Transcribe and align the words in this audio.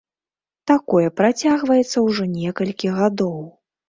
Такое 0.69 1.09
працягваецца 1.19 1.97
ўжо 2.07 2.23
некалькі 2.39 2.87
гадоў. 2.97 3.37